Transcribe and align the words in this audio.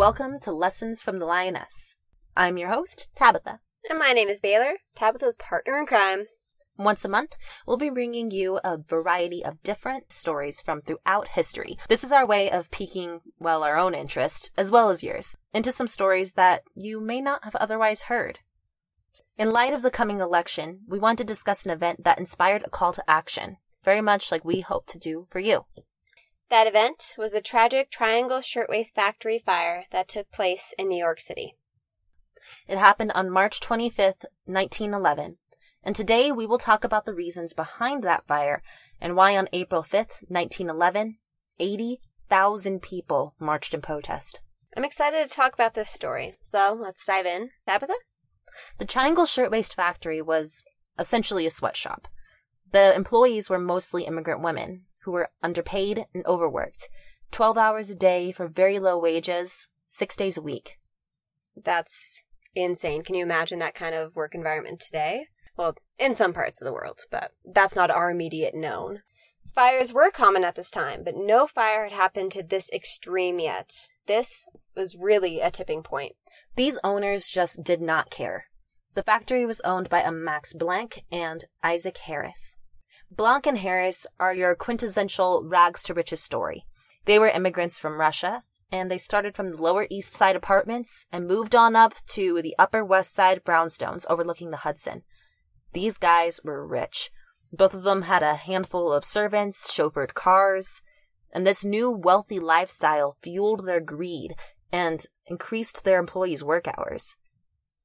Welcome 0.00 0.40
to 0.44 0.52
Lessons 0.52 1.02
from 1.02 1.18
the 1.18 1.26
Lioness. 1.26 1.94
I'm 2.34 2.56
your 2.56 2.70
host, 2.70 3.10
Tabitha. 3.14 3.60
And 3.90 3.98
my 3.98 4.14
name 4.14 4.28
is 4.28 4.40
Baylor, 4.40 4.76
Tabitha's 4.96 5.36
partner 5.36 5.76
in 5.76 5.84
crime. 5.84 6.24
Once 6.78 7.04
a 7.04 7.08
month, 7.08 7.32
we'll 7.66 7.76
be 7.76 7.90
bringing 7.90 8.30
you 8.30 8.58
a 8.64 8.78
variety 8.78 9.44
of 9.44 9.62
different 9.62 10.10
stories 10.10 10.58
from 10.58 10.80
throughout 10.80 11.28
history. 11.28 11.76
This 11.90 12.02
is 12.02 12.12
our 12.12 12.24
way 12.24 12.50
of 12.50 12.70
piquing, 12.70 13.20
well, 13.38 13.62
our 13.62 13.76
own 13.76 13.94
interest, 13.94 14.50
as 14.56 14.70
well 14.70 14.88
as 14.88 15.04
yours, 15.04 15.36
into 15.52 15.70
some 15.70 15.86
stories 15.86 16.32
that 16.32 16.62
you 16.74 16.98
may 16.98 17.20
not 17.20 17.44
have 17.44 17.56
otherwise 17.56 18.04
heard. 18.04 18.38
In 19.36 19.52
light 19.52 19.74
of 19.74 19.82
the 19.82 19.90
coming 19.90 20.20
election, 20.20 20.80
we 20.88 20.98
want 20.98 21.18
to 21.18 21.24
discuss 21.24 21.66
an 21.66 21.72
event 21.72 22.04
that 22.04 22.18
inspired 22.18 22.62
a 22.64 22.70
call 22.70 22.94
to 22.94 23.04
action, 23.06 23.58
very 23.84 24.00
much 24.00 24.32
like 24.32 24.46
we 24.46 24.60
hope 24.60 24.86
to 24.86 24.98
do 24.98 25.26
for 25.28 25.40
you. 25.40 25.66
That 26.50 26.66
event 26.66 27.14
was 27.16 27.30
the 27.30 27.40
tragic 27.40 27.92
Triangle 27.92 28.40
Shirtwaist 28.40 28.92
Factory 28.92 29.38
fire 29.38 29.84
that 29.92 30.08
took 30.08 30.32
place 30.32 30.74
in 30.76 30.88
New 30.88 30.98
York 30.98 31.20
City. 31.20 31.54
It 32.66 32.76
happened 32.76 33.12
on 33.12 33.30
March 33.30 33.60
25th, 33.60 34.24
1911, 34.46 35.36
and 35.84 35.94
today 35.94 36.32
we 36.32 36.46
will 36.46 36.58
talk 36.58 36.82
about 36.82 37.04
the 37.04 37.14
reasons 37.14 37.54
behind 37.54 38.02
that 38.02 38.26
fire 38.26 38.64
and 39.00 39.14
why 39.14 39.36
on 39.36 39.48
April 39.52 39.84
5th, 39.84 40.24
1911, 40.26 41.18
80,000 41.60 42.82
people 42.82 43.36
marched 43.38 43.72
in 43.72 43.80
protest. 43.80 44.40
I'm 44.76 44.84
excited 44.84 45.28
to 45.28 45.32
talk 45.32 45.54
about 45.54 45.74
this 45.74 45.90
story, 45.90 46.34
so 46.40 46.76
let's 46.82 47.06
dive 47.06 47.26
in. 47.26 47.50
Tabitha? 47.64 47.94
The 48.78 48.86
Triangle 48.86 49.24
Shirtwaist 49.24 49.76
Factory 49.76 50.20
was 50.20 50.64
essentially 50.98 51.46
a 51.46 51.50
sweatshop. 51.50 52.08
The 52.72 52.92
employees 52.92 53.48
were 53.48 53.60
mostly 53.60 54.04
immigrant 54.04 54.42
women 54.42 54.86
who 55.02 55.12
were 55.12 55.30
underpaid 55.42 56.06
and 56.14 56.24
overworked, 56.26 56.88
12 57.30 57.56
hours 57.56 57.90
a 57.90 57.94
day 57.94 58.32
for 58.32 58.48
very 58.48 58.78
low 58.78 58.98
wages, 58.98 59.68
six 59.88 60.16
days 60.16 60.36
a 60.36 60.42
week. 60.42 60.78
That's 61.56 62.24
insane. 62.54 63.02
Can 63.02 63.14
you 63.14 63.22
imagine 63.22 63.58
that 63.60 63.74
kind 63.74 63.94
of 63.94 64.16
work 64.16 64.34
environment 64.34 64.80
today? 64.80 65.26
Well, 65.56 65.74
in 65.98 66.14
some 66.14 66.32
parts 66.32 66.60
of 66.60 66.66
the 66.66 66.72
world, 66.72 67.00
but 67.10 67.32
that's 67.44 67.76
not 67.76 67.90
our 67.90 68.10
immediate 68.10 68.54
known. 68.54 69.02
Fires 69.54 69.92
were 69.92 70.10
common 70.10 70.44
at 70.44 70.54
this 70.54 70.70
time, 70.70 71.02
but 71.04 71.16
no 71.16 71.46
fire 71.46 71.84
had 71.84 71.92
happened 71.92 72.32
to 72.32 72.42
this 72.42 72.70
extreme 72.72 73.38
yet. 73.40 73.88
This 74.06 74.46
was 74.76 74.96
really 74.96 75.40
a 75.40 75.50
tipping 75.50 75.82
point. 75.82 76.14
These 76.56 76.78
owners 76.84 77.28
just 77.28 77.64
did 77.64 77.80
not 77.80 78.10
care. 78.10 78.46
The 78.94 79.02
factory 79.02 79.46
was 79.46 79.60
owned 79.62 79.88
by 79.88 80.02
a 80.02 80.12
Max 80.12 80.52
Blanck 80.54 81.04
and 81.10 81.44
Isaac 81.62 81.98
Harris. 81.98 82.58
Blanck 83.12 83.44
and 83.46 83.58
Harris 83.58 84.06
are 84.20 84.32
your 84.32 84.54
quintessential 84.54 85.42
rags 85.44 85.82
to 85.82 85.94
riches 85.94 86.22
story. 86.22 86.64
They 87.06 87.18
were 87.18 87.28
immigrants 87.28 87.76
from 87.76 87.98
Russia, 87.98 88.44
and 88.70 88.88
they 88.88 88.98
started 88.98 89.34
from 89.34 89.50
the 89.50 89.60
Lower 89.60 89.88
East 89.90 90.12
Side 90.12 90.36
apartments 90.36 91.08
and 91.10 91.26
moved 91.26 91.56
on 91.56 91.74
up 91.74 91.94
to 92.10 92.40
the 92.40 92.54
Upper 92.56 92.84
West 92.84 93.12
Side 93.12 93.42
brownstones 93.44 94.06
overlooking 94.08 94.50
the 94.50 94.58
Hudson. 94.58 95.02
These 95.72 95.98
guys 95.98 96.38
were 96.44 96.64
rich. 96.64 97.10
Both 97.52 97.74
of 97.74 97.82
them 97.82 98.02
had 98.02 98.22
a 98.22 98.36
handful 98.36 98.92
of 98.92 99.04
servants, 99.04 99.72
chauffeured 99.72 100.14
cars, 100.14 100.80
and 101.32 101.44
this 101.44 101.64
new 101.64 101.90
wealthy 101.90 102.38
lifestyle 102.38 103.16
fueled 103.20 103.66
their 103.66 103.80
greed 103.80 104.36
and 104.70 105.04
increased 105.26 105.82
their 105.82 105.98
employees' 105.98 106.44
work 106.44 106.68
hours. 106.68 107.16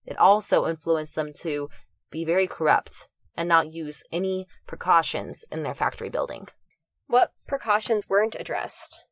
It 0.05 0.17
also 0.17 0.67
influenced 0.67 1.15
them 1.15 1.33
to 1.39 1.69
be 2.11 2.23
very 2.23 2.45
corrupt 2.45 3.09
and 3.37 3.49
not 3.49 3.71
use 3.71 4.03
any 4.11 4.47
precautions 4.67 5.45
in 5.51 5.63
their 5.63 5.73
factory 5.73 6.09
building. 6.09 6.47
What 7.07 7.33
precautions 7.47 8.09
weren't 8.09 8.35
addressed? 8.39 9.03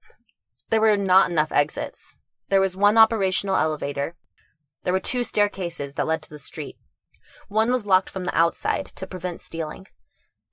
There 0.70 0.82
were 0.82 0.98
not 0.98 1.30
enough 1.30 1.52
exits. 1.52 2.16
There 2.50 2.62
was 2.62 2.76
one 2.76 2.98
operational 2.98 3.56
elevator. 3.56 4.16
There 4.84 4.94
were 4.94 5.00
two 5.00 5.24
staircases 5.24 5.94
that 5.94 6.08
led 6.08 6.22
to 6.24 6.30
the 6.30 6.40
street. 6.40 6.78
One 7.48 7.72
was 7.72 7.86
locked 7.86 8.10
from 8.10 8.26
the 8.26 8.38
outside 8.38 8.88
to 8.96 9.08
prevent 9.08 9.42
stealing. 9.42 9.88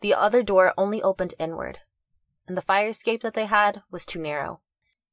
The 0.01 0.15
other 0.15 0.43
door 0.43 0.73
only 0.77 1.03
opened 1.03 1.35
inward, 1.39 1.79
and 2.47 2.57
the 2.57 2.63
fire 2.63 2.89
escape 2.89 3.23
that 3.23 3.35
they 3.35 3.47
had 3.47 3.83
was 3.91 4.07
too 4.07 4.19
narrow. 4.19 4.61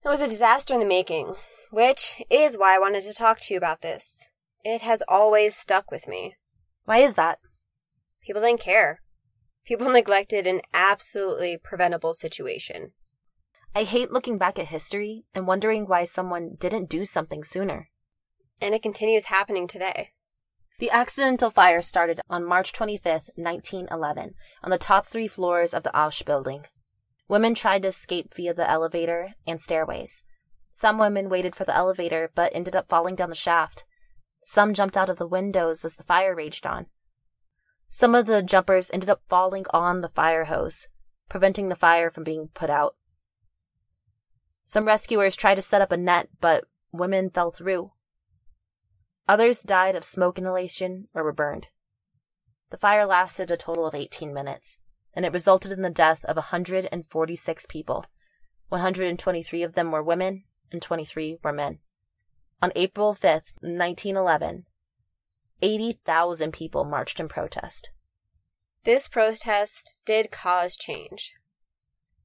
It 0.03 0.09
was 0.09 0.21
a 0.21 0.27
disaster 0.27 0.73
in 0.73 0.79
the 0.79 0.85
making, 0.85 1.35
which 1.71 2.21
is 2.29 2.57
why 2.57 2.75
I 2.75 2.79
wanted 2.79 3.03
to 3.03 3.13
talk 3.13 3.39
to 3.41 3.53
you 3.53 3.57
about 3.57 3.81
this. 3.81 4.29
It 4.63 4.81
has 4.81 5.03
always 5.07 5.55
stuck 5.55 5.91
with 5.91 6.07
me. 6.07 6.35
Why 6.85 6.99
is 6.99 7.15
that? 7.15 7.39
People 8.27 8.41
didn't 8.41 8.59
care. 8.59 9.01
People 9.65 9.89
neglected 9.91 10.47
an 10.47 10.59
absolutely 10.73 11.57
preventable 11.57 12.13
situation. 12.13 12.91
I 13.73 13.83
hate 13.83 14.11
looking 14.11 14.37
back 14.37 14.59
at 14.59 14.67
history 14.67 15.23
and 15.33 15.47
wondering 15.47 15.87
why 15.87 16.03
someone 16.03 16.57
didn't 16.59 16.89
do 16.89 17.05
something 17.05 17.45
sooner. 17.45 17.89
And 18.61 18.75
it 18.75 18.83
continues 18.83 19.25
happening 19.25 19.65
today. 19.65 20.09
The 20.79 20.91
accidental 20.91 21.49
fire 21.49 21.81
started 21.81 22.19
on 22.29 22.43
March 22.43 22.73
25th, 22.73 23.29
1911, 23.35 24.33
on 24.61 24.71
the 24.71 24.77
top 24.77 25.07
three 25.07 25.27
floors 25.29 25.73
of 25.73 25.83
the 25.83 25.95
Asch 25.95 26.23
building. 26.23 26.65
Women 27.29 27.55
tried 27.55 27.83
to 27.83 27.87
escape 27.87 28.33
via 28.35 28.53
the 28.53 28.69
elevator 28.69 29.35
and 29.47 29.61
stairways. 29.61 30.23
Some 30.73 30.97
women 30.97 31.29
waited 31.29 31.55
for 31.55 31.63
the 31.63 31.75
elevator 31.75 32.29
but 32.35 32.51
ended 32.53 32.75
up 32.75 32.89
falling 32.89 33.15
down 33.15 33.29
the 33.29 33.35
shaft. 33.35 33.85
Some 34.43 34.73
jumped 34.73 34.97
out 34.97 35.09
of 35.09 35.17
the 35.17 35.27
windows 35.27 35.85
as 35.85 35.95
the 35.95 36.03
fire 36.03 36.35
raged 36.35 36.65
on. 36.65 36.87
Some 37.87 38.15
of 38.15 38.25
the 38.25 38.43
jumpers 38.43 38.91
ended 38.91 39.09
up 39.09 39.23
falling 39.29 39.65
on 39.71 40.01
the 40.01 40.09
fire 40.09 40.45
hose, 40.45 40.87
preventing 41.29 41.69
the 41.69 41.75
fire 41.75 42.11
from 42.11 42.23
being 42.23 42.49
put 42.53 42.69
out. 42.69 42.95
Some 44.65 44.85
rescuers 44.85 45.35
tried 45.35 45.55
to 45.55 45.61
set 45.61 45.81
up 45.81 45.93
a 45.93 45.97
net, 45.97 46.27
but 46.41 46.65
women 46.91 47.29
fell 47.29 47.51
through. 47.51 47.91
Others 49.27 49.61
died 49.61 49.95
of 49.95 50.03
smoke 50.03 50.37
inhalation 50.37 51.07
or 51.13 51.23
were 51.23 51.33
burned. 51.33 51.67
The 52.69 52.77
fire 52.77 53.05
lasted 53.05 53.49
a 53.49 53.57
total 53.57 53.85
of 53.85 53.95
18 53.95 54.33
minutes, 54.33 54.79
and 55.13 55.25
it 55.25 55.31
resulted 55.31 55.71
in 55.71 55.81
the 55.81 55.89
death 55.89 56.25
of 56.25 56.35
146 56.35 57.65
people. 57.67 58.05
123 58.69 59.63
of 59.63 59.73
them 59.73 59.91
were 59.91 60.03
women, 60.03 60.43
and 60.71 60.81
23 60.81 61.39
were 61.41 61.53
men. 61.53 61.79
On 62.61 62.73
April 62.75 63.13
5th, 63.13 63.55
1911, 63.61 64.65
80,000 65.61 66.51
people 66.51 66.83
marched 66.83 67.19
in 67.19 67.27
protest. 67.27 67.89
This 68.83 69.07
protest 69.07 69.97
did 70.05 70.31
cause 70.31 70.77
change. 70.77 71.33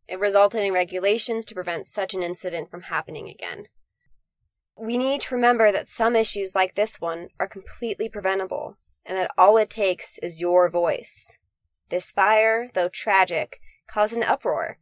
It 0.06 0.20
resulted 0.20 0.62
in 0.62 0.72
regulations 0.72 1.44
to 1.46 1.54
prevent 1.54 1.86
such 1.86 2.14
an 2.14 2.22
incident 2.22 2.70
from 2.70 2.82
happening 2.82 3.28
again. 3.28 3.66
We 4.76 4.98
need 4.98 5.20
to 5.22 5.34
remember 5.34 5.72
that 5.72 5.88
some 5.88 6.16
issues 6.16 6.54
like 6.54 6.74
this 6.74 7.00
one 7.00 7.28
are 7.38 7.48
completely 7.48 8.08
preventable, 8.08 8.78
and 9.04 9.16
that 9.16 9.30
all 9.36 9.56
it 9.56 9.70
takes 9.70 10.18
is 10.18 10.40
your 10.40 10.68
voice. 10.68 11.38
This 11.88 12.10
fire, 12.10 12.70
though 12.74 12.88
tragic, 12.88 13.58
caused 13.86 14.16
an 14.16 14.22
uproar. 14.22 14.78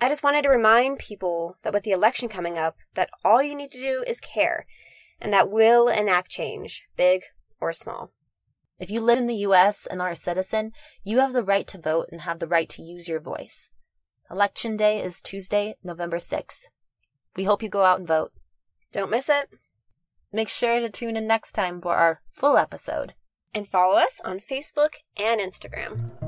I 0.00 0.08
just 0.08 0.22
wanted 0.22 0.42
to 0.42 0.48
remind 0.48 0.98
people 0.98 1.56
that 1.62 1.72
with 1.72 1.84
the 1.84 1.92
election 1.92 2.28
coming 2.28 2.58
up, 2.58 2.76
that 2.94 3.10
all 3.24 3.42
you 3.42 3.54
need 3.54 3.70
to 3.72 3.78
do 3.78 4.04
is 4.06 4.20
care, 4.20 4.66
and 5.20 5.32
that 5.32 5.50
we'll 5.50 5.88
enact 5.88 6.30
change, 6.30 6.84
big 6.96 7.22
or 7.62 7.72
small. 7.72 8.12
If 8.78 8.90
you 8.90 9.00
live 9.00 9.18
in 9.18 9.28
the 9.28 9.46
US 9.46 9.86
and 9.86 10.02
are 10.02 10.10
a 10.10 10.16
citizen, 10.16 10.72
you 11.04 11.20
have 11.20 11.32
the 11.32 11.44
right 11.44 11.66
to 11.68 11.80
vote 11.80 12.08
and 12.10 12.22
have 12.22 12.40
the 12.40 12.48
right 12.48 12.68
to 12.70 12.82
use 12.82 13.08
your 13.08 13.20
voice. 13.20 13.70
Election 14.30 14.76
day 14.76 15.00
is 15.02 15.22
Tuesday, 15.22 15.76
November 15.84 16.16
6th. 16.16 16.62
We 17.36 17.44
hope 17.44 17.62
you 17.62 17.68
go 17.68 17.84
out 17.84 18.00
and 18.00 18.08
vote. 18.08 18.32
Don't 18.92 19.10
miss 19.10 19.28
it. 19.28 19.48
Make 20.32 20.48
sure 20.48 20.80
to 20.80 20.90
tune 20.90 21.16
in 21.16 21.26
next 21.26 21.52
time 21.52 21.80
for 21.80 21.94
our 21.94 22.22
full 22.28 22.58
episode. 22.58 23.14
And 23.54 23.68
follow 23.68 23.96
us 23.96 24.20
on 24.24 24.40
Facebook 24.40 24.94
and 25.16 25.40
Instagram. 25.40 26.21